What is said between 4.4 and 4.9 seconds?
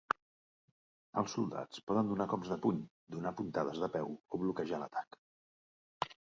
bloquejar